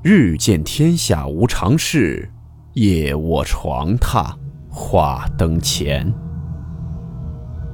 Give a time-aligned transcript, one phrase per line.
[0.00, 2.30] 日见天下无常事，
[2.74, 4.32] 夜卧床榻
[4.70, 6.14] 话灯前。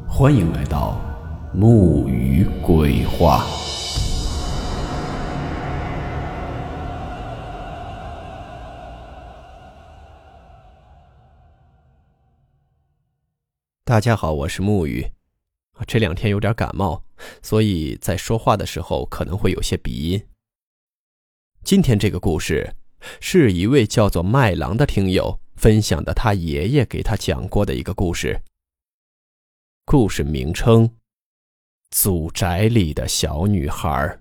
[0.08, 0.98] 欢迎来到
[1.52, 3.44] 木鱼鬼话。
[13.84, 15.06] 大家好，我是木鱼。
[15.86, 17.02] 这两天有点感冒，
[17.42, 20.22] 所以在说话的时候可能会有些鼻音。
[21.64, 22.76] 今天这个故事，
[23.20, 28.38] 是一位叫做麦郎的听友分享的，他爷爷给他讲过的一个故事。
[29.86, 30.90] 故事名称：
[31.90, 34.18] 祖宅里的小女孩。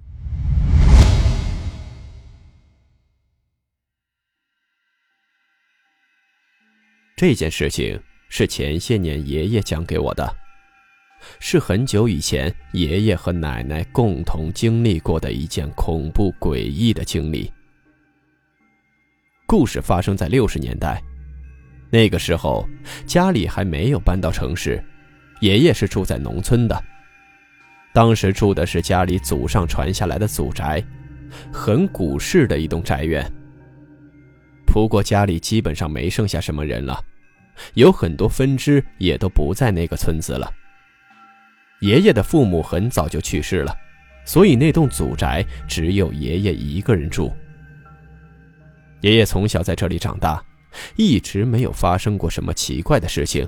[7.17, 10.33] 这件事情是前些年爷爷讲给我的，
[11.39, 17.51] 是很久以前爷爷和奶奶共同经历过的一件恐怖诡异的经历。
[19.45, 21.01] 故事发生在六十年代，
[21.91, 22.67] 那个时候
[23.05, 24.83] 家里还没有搬到城市，
[25.41, 26.83] 爷爷是住在农村的。
[27.93, 30.83] 当时住的是家里祖上传下来的祖宅，
[31.51, 33.23] 很古式的一栋宅院。
[34.65, 36.99] 不过家里基本上没剩下什么人了，
[37.75, 40.51] 有很多分支也都不在那个村子了。
[41.83, 43.75] 爷爷的父母很早就去世了，
[44.23, 47.29] 所以那栋祖宅只有爷爷一个人住。
[49.01, 50.41] 爷爷从小在这里长大，
[50.95, 53.45] 一直没有发生过什么奇怪的事情。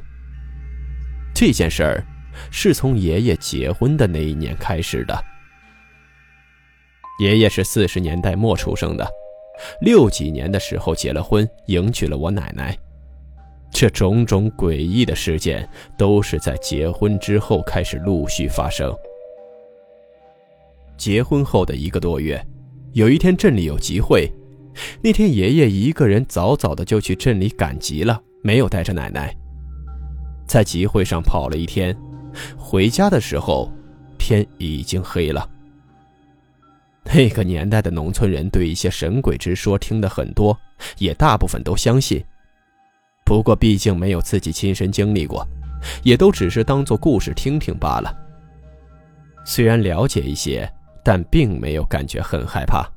[1.33, 2.03] 这件事儿
[2.52, 5.17] 是从爷爷结婚的那一年开始的。
[7.22, 9.09] 爷爷是四十年代末出生的，
[9.80, 12.77] 六几年的时候结了婚，迎娶了我奶奶。
[13.77, 18.95] 这种种诡异的事件都是在结婚之后开始陆续发生。
[20.95, 22.41] 结婚后的一个多月，
[22.93, 24.31] 有一天镇里有集会。
[25.01, 29.35] 那天，爷爷一个人早早的就去镇里赶集了，没有带着奶奶。
[30.47, 31.93] 在集会上跑了一天，
[32.58, 33.69] 回家的时候，
[34.17, 35.49] 天已经黑了。
[37.14, 40.58] 那个年代的农村人对一些神鬼之说听得很多，
[40.97, 42.23] 也大部分都相信。
[43.25, 45.45] 不过，毕竟没有自己亲身经历过，
[46.03, 48.15] 也都只是当做故事听听罢了。
[49.43, 50.71] 虽然了解一些，
[51.03, 52.87] 但并没有感觉很害怕。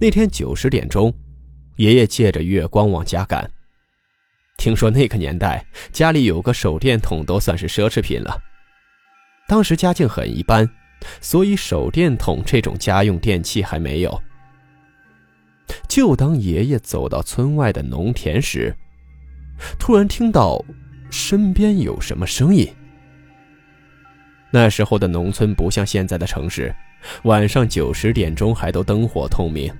[0.00, 1.14] 那天九十点钟，
[1.76, 3.48] 爷爷借着月光往家赶。
[4.58, 8.38] 听说那个年代家里有个手电筒都算是奢侈品了。
[9.48, 10.68] 当时家境很一般，
[11.20, 14.22] 所以手电筒这种家用电器还没有。
[15.88, 18.74] 就当爷爷走到村外的农田时，
[19.78, 20.64] 突然听到
[21.10, 22.68] 身边有什么声音。
[24.50, 26.74] 那时候的农村不像现在的城市。
[27.24, 29.74] 晚上九十点钟还都灯火通明，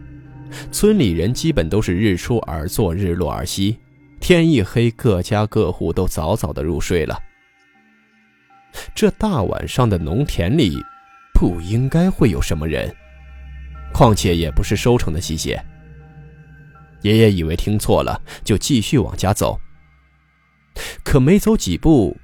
[0.73, 3.79] 村里人基本都是日出而作，日落而息。
[4.19, 7.17] 天一黑，各家各户都早早的入睡了。
[8.93, 10.77] 这大晚上的农田里，
[11.33, 12.93] 不应该会有什么人，
[13.93, 15.63] 况且也不是收成的季节。
[17.03, 19.59] 爷爷以为听错了，就继续往家走。
[21.05, 22.17] 可没走几步，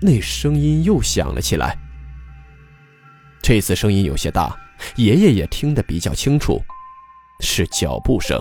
[0.00, 1.76] 那声音又响了起来。
[3.42, 4.56] 这次声音有些大，
[4.96, 6.60] 爷爷也听得比较清楚，
[7.40, 8.40] 是脚步声。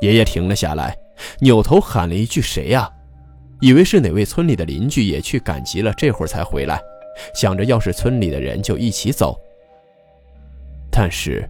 [0.00, 0.96] 爷爷停了下来，
[1.40, 2.90] 扭头喊了一句：“谁呀？”
[3.62, 6.80] 以为是哪位村里的邻居也去赶集了，这会儿才回来，
[7.32, 9.40] 想着要是村里的人就一起走。
[10.90, 11.48] 但是，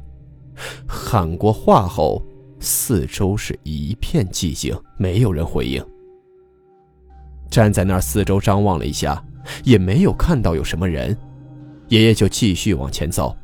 [0.87, 2.23] 喊过话后，
[2.63, 5.85] 四周是一片寂静，没有人回应。
[7.51, 9.23] 站在那儿，四周张望了一下，
[9.65, 11.15] 也没有看到有什么人。
[11.89, 13.37] 爷爷就继续往前走。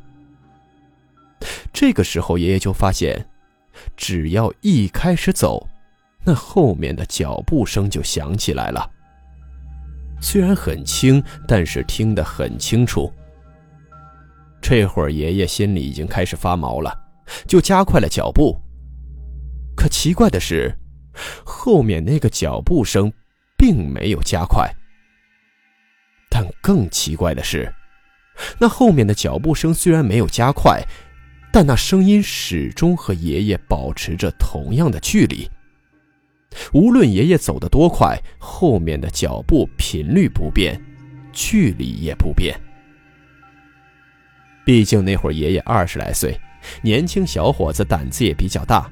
[1.71, 3.23] 这个时候，爷爷就发现，
[3.95, 5.67] 只要一开始走，
[6.23, 8.89] 那后面的脚步声就响起来了。
[10.21, 13.11] 虽然很轻，但是听得很清楚。
[14.61, 16.97] 这会儿，爷爷心里已经开始发毛了，
[17.47, 18.59] 就加快了脚步。
[19.79, 20.77] 可奇怪的是，
[21.45, 23.09] 后面那个脚步声
[23.57, 24.69] 并没有加快。
[26.29, 27.73] 但更奇怪的是。
[28.59, 30.83] 那后面的脚步声虽然没有加快，
[31.53, 35.49] 但那声音始终和爷爷保持着同样的距离。
[36.73, 40.77] 无论爷爷走得多快，后面的脚步频率不变，
[41.31, 42.59] 距离也不变。
[44.65, 46.37] 毕竟那会儿爷爷二十来岁，
[46.81, 48.91] 年轻小伙子胆子也比较大。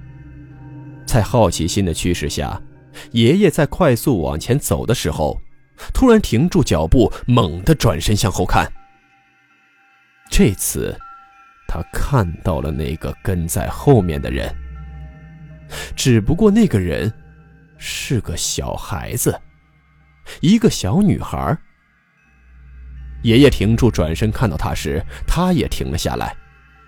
[1.07, 2.61] 在好奇心的驱使下，
[3.11, 5.41] 爷爷在快速往前走的时候，
[5.93, 8.71] 突然停住脚步，猛地转身向后看。
[10.29, 10.95] 这次，
[11.67, 14.53] 他看到了那个跟在后面的人，
[15.95, 17.11] 只不过那个人
[17.77, 19.39] 是个小孩子，
[20.41, 21.57] 一个小女孩。
[23.23, 26.35] 爷爷停住，转身看到他时，他也停了下来，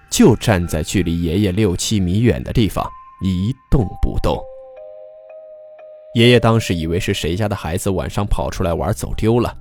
[0.10, 2.88] 就站在距离爷爷六七米远的地方，
[3.22, 4.38] 一动不动。
[6.16, 9.56] 爷爷当时以为是谁家的孩子晚上跑出来玩走丢了，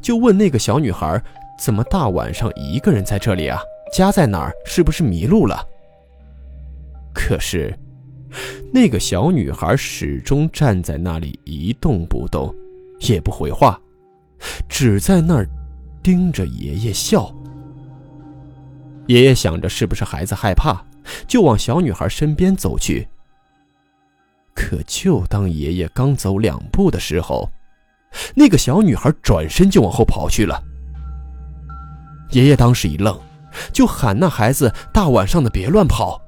[0.00, 1.20] 就问那个小女孩
[1.58, 3.60] ：“怎么大晚上一个人在这里啊？
[3.92, 4.52] 家在哪儿？
[4.64, 5.66] 是不是迷路了？”
[7.12, 7.76] 可是，
[8.72, 12.54] 那个小女孩始终站在那里一动不动，
[13.00, 13.80] 也不回话，
[14.68, 15.48] 只在那儿
[16.02, 17.34] 盯着爷爷笑。
[19.06, 20.84] 爷爷想着是不是孩子害怕，
[21.26, 23.06] 就往小女孩身边走去。
[24.54, 27.50] 可就当爷爷刚走两步的时候，
[28.34, 30.62] 那个小女孩转身就往后跑去了。
[32.30, 33.18] 爷爷当时一愣，
[33.72, 36.20] 就喊那孩子：“大晚上的别乱跑。”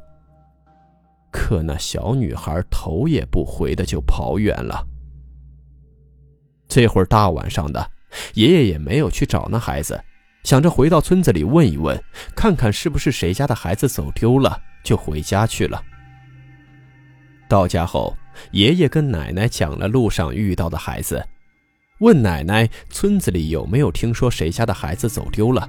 [1.32, 4.86] 可那小女孩头也不回的就跑远了。
[6.68, 7.90] 这会儿大晚上的，
[8.34, 9.98] 爷爷也没有去找那孩子，
[10.44, 11.98] 想着回到村子里问一问，
[12.34, 15.82] 看看是不是谁家的孩子走丢了，就回家去了。
[17.48, 18.16] 到家后，
[18.50, 21.26] 爷爷跟奶奶讲了路上遇到的孩子，
[22.00, 25.68] 问奶奶村子里有没有听说谁家的孩子走丢了。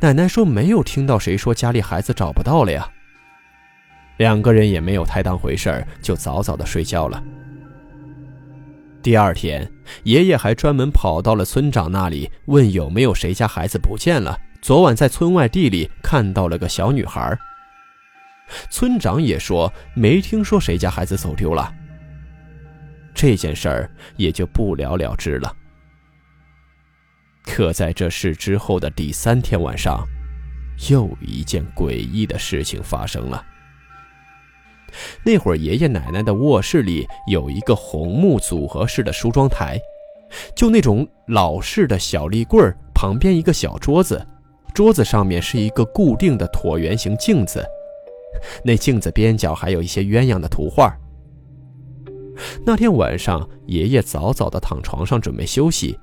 [0.00, 2.88] 奶奶说没有听到谁说家里孩子找不到了呀。
[4.18, 7.22] 两个人也没有太当回事儿，就早早的睡觉了。
[9.02, 9.70] 第二天，
[10.04, 14.38] 爷爷还专门跑到了村长那里，问有没有谁家孩子不见了。
[14.62, 17.38] 昨晚在村外地里看到了个小女孩。
[18.70, 21.72] 村长也说没听说谁家孩子走丢了，
[23.14, 25.54] 这件事儿也就不了了之了。
[27.44, 30.04] 可在这事之后的第三天晚上，
[30.90, 33.44] 又一件诡异的事情发生了。
[35.24, 39.78] 那会儿爷爷奶奶的卧室里有一个红木组合式的梳妆台，
[40.54, 42.60] 就那种老式的小立柜，
[42.94, 44.24] 旁边一个小桌子，
[44.74, 47.64] 桌子上面是一个固定的椭圆形镜子。
[48.64, 50.96] 那镜子边角还有一些鸳鸯的图画。
[52.64, 55.98] 那天晚上，爷爷早早的躺床上准备休息，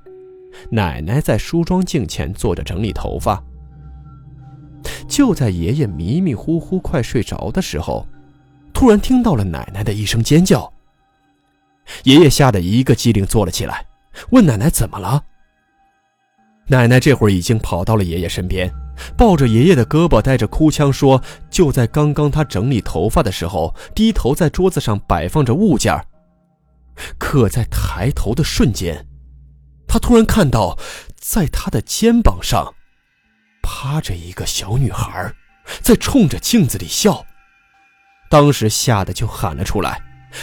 [0.70, 3.42] 奶奶在梳妆镜前坐着整理头发。
[5.06, 8.06] 就在爷爷迷迷糊糊快睡着的时候，
[8.72, 10.72] 突然听到了奶奶的一声尖叫。
[12.02, 13.86] 爷爷吓得一个机灵坐了起来，
[14.30, 15.22] 问奶奶怎么了。
[16.66, 18.72] 奶奶这会儿已经跑到了爷爷身边。
[19.16, 21.20] 抱着爷爷的胳膊，带着哭腔说
[21.50, 25.92] ：“就在刚刚，他整理头发的时候，低头在桌子上摆放着物件
[27.18, 29.04] 可在抬头的瞬间，
[29.88, 30.78] 他突然看到，
[31.16, 32.72] 在他的肩膀上，
[33.64, 35.32] 趴着一个小女孩，
[35.82, 37.26] 在冲着镜子里笑。
[38.30, 40.00] 当时吓得就喊了出来，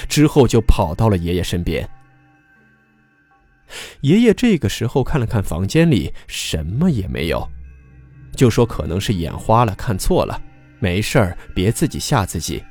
[0.09, 1.89] 之后就跑到了爷爷身边。
[4.01, 7.47] 爷爷这个时候看了看房间里，什么也没有。”
[8.35, 10.41] 就说可能是眼花了，看错了，
[10.79, 12.63] 没事儿，别自己吓自己。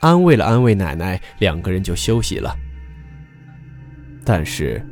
[0.00, 2.56] 安慰了安慰奶奶，两个人就休息了。
[4.24, 4.84] 但是，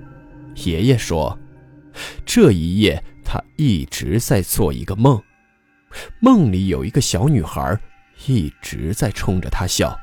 [0.64, 1.36] 爷爷说，
[2.24, 5.22] 这一夜他一直在做一个梦，
[6.20, 7.78] 梦里有一个小女孩
[8.26, 9.98] 一直在冲着他笑，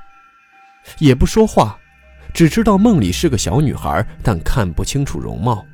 [1.00, 1.80] 也不说话，
[2.34, 5.66] 只知道梦里是个小女孩，但看不清楚容貌。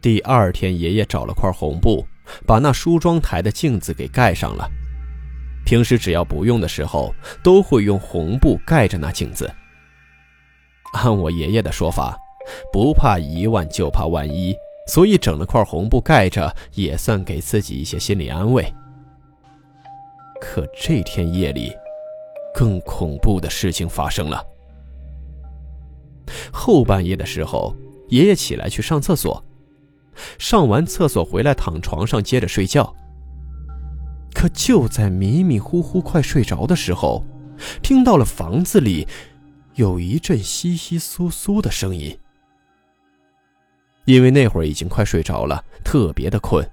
[0.00, 2.04] 第二天，爷爷找了块红布。
[2.46, 4.66] 把那梳妆台的镜子给盖上了。
[5.66, 9.52] 平时只要不用的时候，都会用红布盖着那镜子。
[10.94, 12.16] 按我爷爷的说法，
[12.72, 14.56] 不怕一万就怕万一，
[14.88, 18.72] 所以整了块红布盖着，也算给自己一些心理安慰。
[20.40, 21.74] 可这天夜里，
[22.54, 24.42] 更恐怖的事情发生了。
[26.54, 27.76] 后半夜的时候，
[28.10, 29.44] 爷爷起来去上厕所。
[30.38, 32.94] 上完厕所回来，躺床上接着睡觉。
[34.32, 37.24] 可就在迷迷糊糊快睡着的时候，
[37.82, 39.06] 听到了房子里
[39.74, 42.16] 有一阵窸窸窣窣的声音。
[44.04, 46.64] 因为那会儿已经快睡着了，特别的困，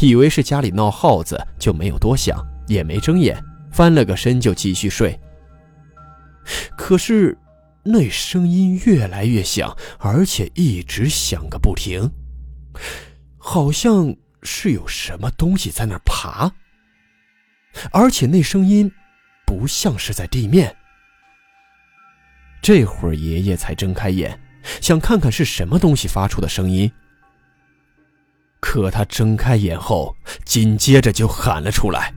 [0.00, 5.18] 以为是家里闹耗子，就没有多想，也没睁眼，翻了个身就继续睡。
[6.76, 7.38] 可是，
[7.84, 12.10] 那声音越来越响，而且一直响个不停。
[13.38, 16.52] 好像是有什么东西在那爬，
[17.90, 18.90] 而且那声音
[19.44, 20.76] 不像是在地面。
[22.62, 24.40] 这会儿爷爷才睁开眼，
[24.80, 26.90] 想看看是什么东西发出的声音。
[28.60, 32.14] 可他睁开眼后，紧接着就喊了出来。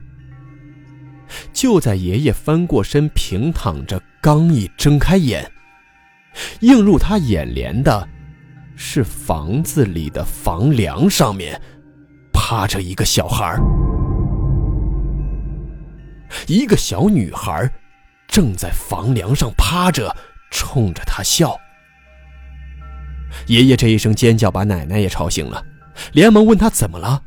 [1.52, 5.50] 就在爷爷翻过身平躺着，刚一睁开眼，
[6.60, 8.08] 映入他眼帘的，
[8.76, 11.60] 是房子里的房梁上面
[12.32, 13.58] 趴着一个小孩
[16.46, 17.70] 一个小女孩
[18.26, 20.14] 正在房梁上趴着，
[20.50, 21.56] 冲着他笑。
[23.46, 25.64] 爷爷这一声尖叫把奶奶也吵醒了，
[26.12, 27.22] 连忙问他怎么了。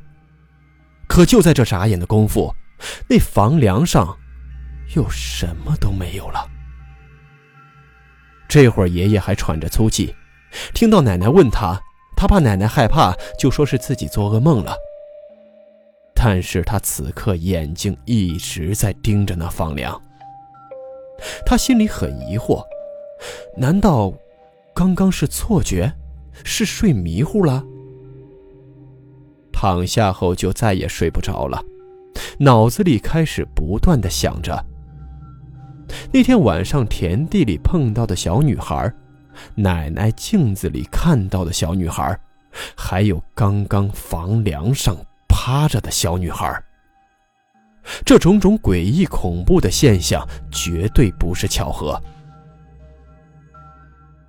[1.08, 2.54] 可就在这眨眼的功夫，
[3.08, 4.16] 那房梁上
[4.96, 6.48] 又什么都没有了。
[8.50, 10.14] 这会儿爷爷还喘着粗气，
[10.74, 11.80] 听到奶奶问他，
[12.18, 14.76] 他怕奶奶害怕，就说是自己做噩梦了。
[16.16, 20.02] 但是他此刻眼睛一直在盯着那房梁，
[21.46, 22.62] 他心里很疑惑，
[23.56, 24.12] 难道
[24.74, 25.94] 刚刚是错觉，
[26.44, 27.64] 是睡迷糊了？
[29.54, 31.64] 躺下后就再也睡不着了，
[32.40, 34.66] 脑子里开始不断的想着
[36.12, 38.92] 那天晚上田地里碰到的小女孩，
[39.56, 42.20] 奶奶镜子里看到的小女孩，
[42.76, 44.96] 还有刚刚房梁上
[45.28, 46.62] 趴着的小女孩。
[48.06, 52.00] 这种种诡异恐怖的现象绝对不是巧合。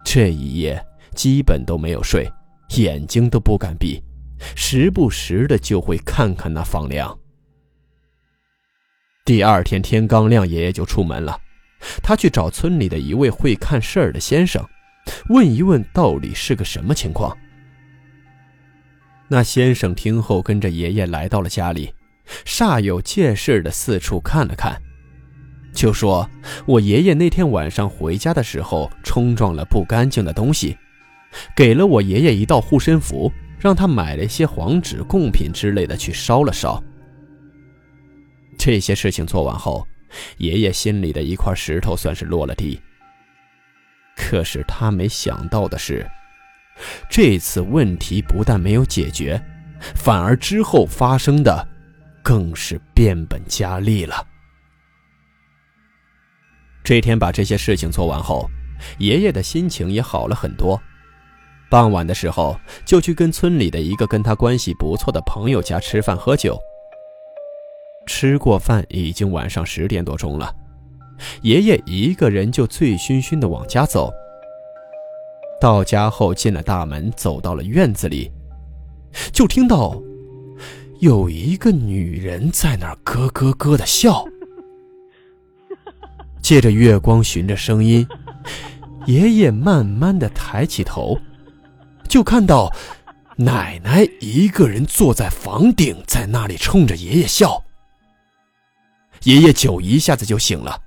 [0.04, 0.82] 这一夜
[1.14, 2.30] 基本都没有睡，
[2.76, 4.02] 眼睛都不敢闭。
[4.56, 7.18] 时不时的就会看看那房梁。
[9.26, 11.38] 第二天天刚亮，爷爷就出门了。
[12.02, 14.64] 他去找村里的一位会看事儿的先生，
[15.28, 17.36] 问一问到底是个什么情况。
[19.28, 21.92] 那先生听后，跟着爷爷来到了家里，
[22.44, 24.80] 煞有介事的四处看了看，
[25.72, 26.28] 就说
[26.66, 30.76] ：“我爷爷那天晚上回家的时候，冲撞了不干净的东西，
[31.54, 36.82] 给了我爷爷一道护身符。”让他买了一些黄纸、贡品之类的去烧了烧。
[38.56, 39.86] 这些事情做完后，
[40.38, 42.80] 爷爷心里的一块石头算是落了地。
[44.16, 46.06] 可是他没想到的是，
[47.10, 49.40] 这次问题不但没有解决，
[49.94, 51.66] 反而之后发生的
[52.22, 54.26] 更是变本加厉了。
[56.82, 58.50] 这天把这些事情做完后，
[58.98, 60.80] 爷爷的心情也好了很多。
[61.70, 66.58] 傍晚的时候，就去跟村里的一个跟他关系不错的朋友家吃饭喝酒。
[68.06, 70.54] 吃过饭，已经晚上十点多钟了，
[71.42, 74.10] 爷爷一个人就醉醺醺的往家走。
[75.60, 78.30] 到家后，进了大门，走到了院子里，
[79.30, 80.00] 就听到
[81.00, 84.24] 有一个女人在那儿咯咯咯的笑。
[86.42, 88.06] 借着月光，循着声音，
[89.06, 91.18] 爷爷慢慢的抬起头。
[92.08, 92.72] 就看到
[93.36, 97.62] 奶奶一个人坐在房顶，在那里冲着爷爷笑。
[99.24, 100.80] 爷爷酒一下子就醒了，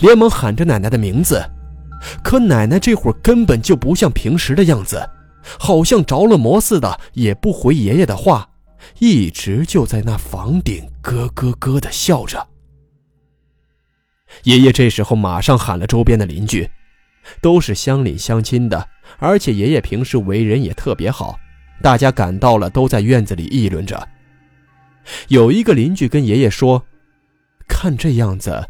[0.00, 1.44] 连忙喊着奶奶的名字，
[2.22, 5.08] 可奶奶这会儿根本就不像平时的样子，
[5.58, 8.48] 好像着了魔似的，也不回爷爷的话，
[8.98, 12.46] 一直就在那房顶咯咯咯的笑着。
[14.42, 16.68] 爷爷这时候马上喊了周边的邻居。
[17.40, 18.88] 都是乡里乡亲的，
[19.18, 21.36] 而且爷爷平时为人也特别好，
[21.82, 24.08] 大家赶到了，都在院子里议论着。
[25.26, 26.80] 有一个邻居跟爷爷说
[27.68, 28.68] ：“看这样子，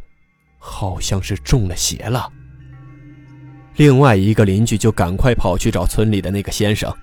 [0.58, 2.30] 好像是中了邪了。”
[3.76, 6.94] 另外一个邻居就赶快跑去找村里的那个先生。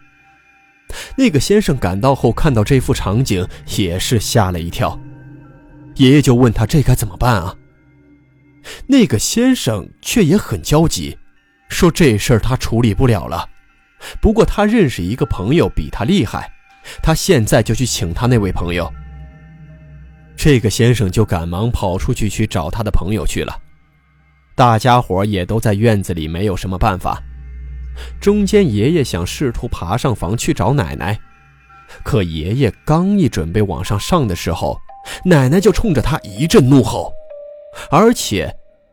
[1.15, 3.47] 那个先生赶到后，看到这幅场景，
[3.77, 4.99] 也是吓了一跳。
[5.95, 7.55] 爷爷就问他：“这该怎么办啊？”
[8.87, 11.17] 那个先生却也很焦急。
[11.69, 13.47] 说这事儿他处理不了了，
[14.21, 16.51] 不过他认识一个朋友比他厉害，
[17.01, 18.91] 他现在就去请他那位朋友。
[20.35, 23.57] 这个先生就赶忙跑出去去找他的朋友去了。
[24.55, 27.21] 大家伙也都在院子里，没有什么办法。
[28.19, 31.19] 中间爷爷想试图爬上房去找奶奶，
[32.03, 34.77] 可爷爷刚一准备往上上的时候，
[35.23, 37.13] 奶奶就冲着他一阵怒吼，
[37.91, 38.51] 而且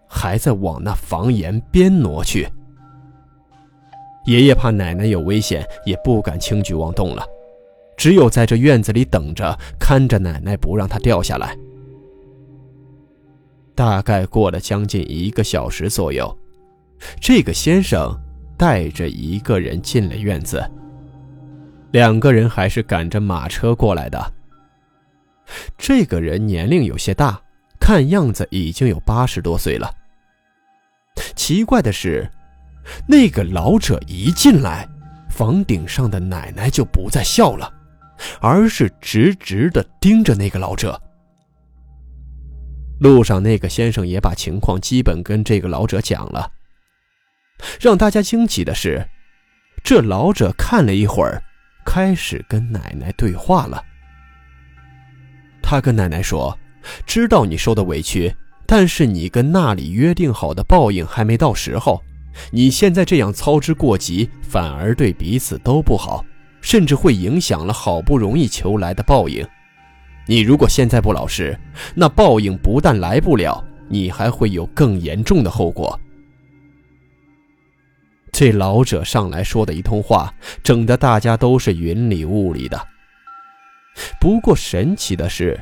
[0.08, 2.48] 还在往那房檐边挪去。
[4.26, 7.26] 爷爷怕奶奶有危险，也不敢轻举妄动了，
[8.00, 11.54] 只有在这院子里等着，看着奶奶不让她掉下来。
[13.74, 16.34] 大概过了将近一个小时左右，
[17.20, 18.18] 这个先生
[18.56, 20.66] 带着一个人进了院子。
[21.90, 24.32] 两个人还是赶着马车过来的。
[25.76, 27.38] 这个人年龄有些大，
[27.78, 29.94] 看样子已经有八十多岁了。
[31.36, 32.26] 奇怪的是。
[33.06, 34.88] 那个老者一进来，
[35.28, 37.70] 房顶上的奶奶就不再笑了，
[38.40, 41.00] 而是直直的盯着那个老者。
[43.00, 46.52] 路上，那个先生也把情况基本跟这个老者讲了。
[47.80, 49.08] 让大家惊奇的是，
[49.82, 51.42] 这老者看了一会儿，
[51.84, 53.82] 开始跟奶奶对话了。
[55.62, 56.58] 他跟奶奶说
[57.06, 58.34] ：“知道你受的委屈，
[58.66, 62.02] 但是你跟那里约定好的报应还没到时候。
[62.50, 66.24] 你现在这样操之过急，反而对彼此都不好，
[66.60, 69.46] 甚至会影响了好不容易求来的报应。
[70.26, 71.58] 你如果现在不老实，
[71.94, 75.98] 那报应不但来不了，你还会有更严重的后果。”
[78.32, 82.80] 这老者上来说的一通话，整得大家都是云里雾里的。
[84.20, 85.58] 不过神奇的是，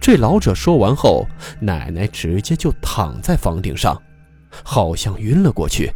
[0.00, 1.26] 这老者说完后，
[1.60, 4.02] 奶奶直接就躺在房顶上，
[4.64, 5.90] 好像晕了过去。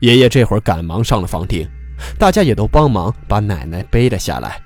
[0.00, 1.66] 爷爷这会儿赶忙上了房顶，
[2.18, 4.60] 大家也都帮忙把奶奶背了下来。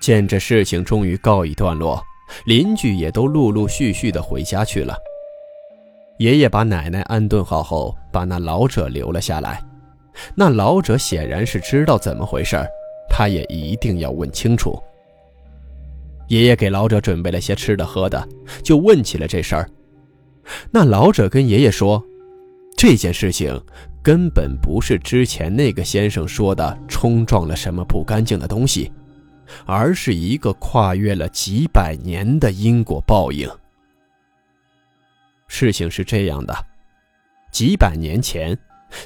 [0.00, 2.02] 见这事情终于告一段落，
[2.46, 4.96] 邻居也都陆陆续续的回家去了。
[6.18, 9.62] 爷爷把奶奶安顿好后，把那老者留了下来。
[10.34, 12.56] 那老者显然是知道怎么回事
[13.08, 14.80] 他也一定要问清楚。
[16.28, 18.28] 爷爷给老者准备了些吃的喝的，
[18.62, 19.70] 就问起了这事儿。
[20.70, 22.02] 那老者跟爷爷说
[22.78, 23.60] ：“这件事情
[24.04, 28.92] 根本不是之前那个先生说的冲撞了什么不干净的东西，
[29.66, 33.50] 而是一个跨越了几百年的因果报应。”
[35.48, 36.54] 事情是这样的，
[37.50, 38.56] 几百年前，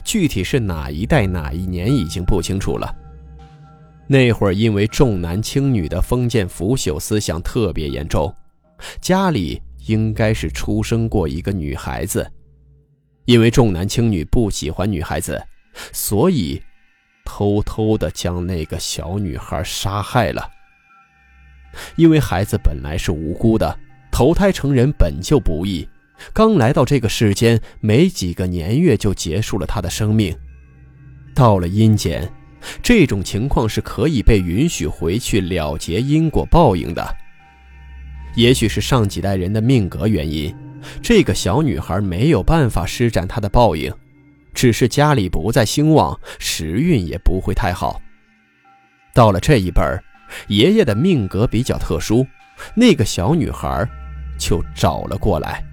[0.05, 2.95] 具体是哪一代哪一年已经不清楚了。
[4.07, 8.31] 那会儿因为重男轻女的封建腐朽思想特别严重，
[9.01, 12.31] 家里应该是出生过一个女孩子，
[13.25, 15.43] 因为重男轻女不喜欢女孩子，
[15.93, 16.61] 所以
[17.25, 20.51] 偷偷的将那个小女孩杀害了。
[21.97, 23.79] 因为孩子本来是无辜的，
[24.11, 25.89] 投胎成人本就不易。
[26.33, 30.37] 刚来到这个世间，没几个年月就结束了他的生命。
[31.35, 32.31] 到了阴间，
[32.83, 37.17] 这种情况是可以被允许回去了结因果报应的。
[38.35, 40.55] 也许是上几代人的命格原因，
[41.03, 43.93] 这个小女孩没有办法施展她的报应，
[44.55, 48.01] 只是家里不再兴旺，时运也不会太好。
[49.15, 49.83] 到了这一辈，
[50.49, 52.27] 爷爷的命格比较特殊，
[52.75, 53.87] 那个小女孩
[54.39, 55.65] 就找了过来。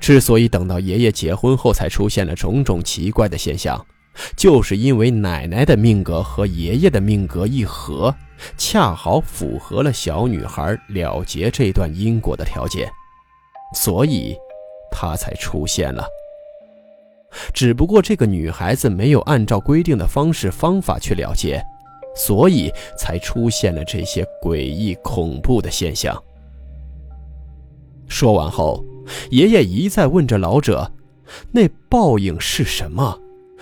[0.00, 3.84] 之所以等到爷爷结婚后才出现了种种奇怪的现象，
[4.36, 8.14] 就是因为奶奶的命格和爷爷的命格一合，
[8.56, 12.88] 恰好符合了小女孩了结这段因果的条件，
[13.74, 14.36] 所以
[14.90, 16.06] 她才出现了。
[17.52, 21.62] 只不过这个女孩子没有按照规定的方式方法去了结，
[22.16, 26.22] 所以才出现了这些诡异恐怖的现象。
[28.08, 28.84] 说完后。
[29.30, 30.92] 爷爷一再问着老者
[31.50, 33.18] ：“那报应是什么？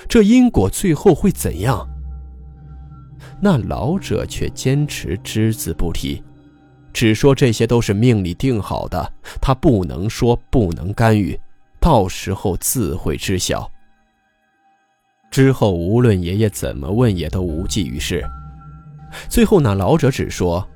[0.08, 1.88] 这因果最后会怎样？”
[3.40, 6.20] 那老者却坚持只字不提，
[6.96, 11.38] 只说这些都是命里定好的，他不能说，不能干预，
[11.78, 13.70] 到时候自会知晓。
[15.30, 18.26] 之后无论爷爷怎么问，也都无济于事。
[19.28, 20.66] 最后那老者只说：“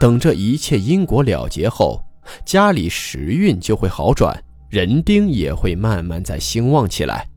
[0.00, 2.02] 等这一切因果了结后。”
[2.44, 4.36] 家里时运就会好转，
[4.70, 7.28] 人丁也会慢慢再兴旺起来。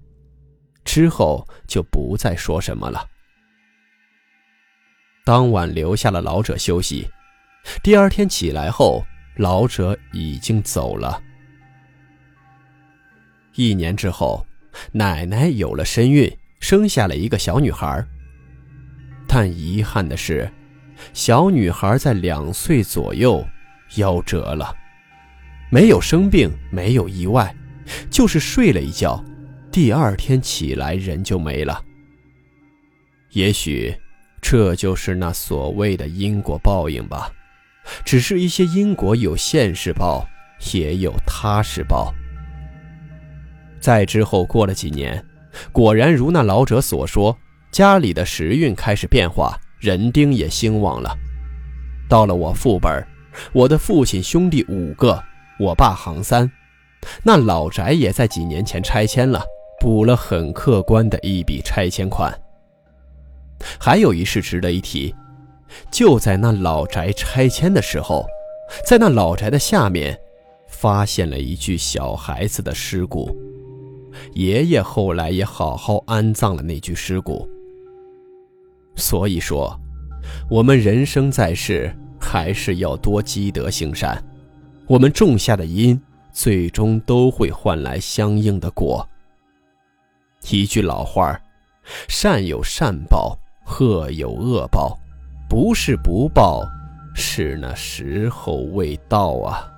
[0.83, 3.05] 之后就不再说什么了。
[5.23, 7.07] 当晚留下了老者休息。
[7.81, 9.05] 第二天起来后，
[9.37, 11.21] 老者已经走了。
[13.55, 14.45] 一年之后，
[14.91, 18.05] 奶奶有了身孕，生下了一个小女孩。
[19.27, 20.51] 但遗憾的是，
[21.13, 23.45] 小女孩在两岁左右
[23.95, 24.75] 夭折了。
[25.69, 27.55] 没有生病，没有意外，
[28.09, 29.23] 就是睡了一觉，
[29.71, 31.83] 第二天起来人就没了。
[33.31, 33.95] 也许，
[34.41, 37.31] 这就是那所谓的因果报应吧。
[38.03, 40.27] 只是一些因果有现世报，
[40.73, 42.13] 也有他世报。
[43.79, 45.25] 再之后过了几年，
[45.71, 47.37] 果然如那老者所说，
[47.71, 51.13] 家里的时运开始变化，人丁也兴旺了。
[52.07, 52.89] 到了我父辈
[53.51, 55.21] 我的父亲兄弟五个。
[55.59, 56.51] 我爸行三，
[57.21, 59.41] 那老宅也在几年前拆迁了，
[59.79, 62.33] 补了很客观的一笔拆迁款。
[63.79, 65.13] 还有一事值得一提，
[65.91, 68.25] 就在那老宅拆迁的时候，
[68.85, 70.19] 在那老宅的下面，
[70.67, 73.35] 发现了一具小孩子的尸骨。
[74.33, 77.47] 爷爷后来也好好安葬了那具尸骨。
[78.95, 79.75] 所以说，
[80.49, 84.23] 我们人生在世，还是要多积德行善。
[84.87, 85.99] 我们种下的因，
[86.31, 89.07] 最终都会换来相应的果。
[90.49, 91.39] 一句老话
[92.07, 94.95] 善有善报，恶有恶报，
[95.53, 96.67] 不是不报，
[97.13, 99.69] 是那时候未到啊。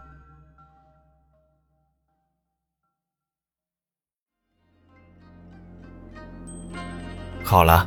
[7.43, 7.85] 好了，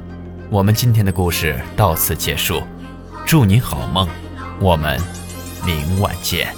[0.51, 2.62] 我们今天的故事到此结束，
[3.27, 4.07] 祝你好梦，
[4.61, 5.01] 我们
[5.64, 6.55] 明晚见。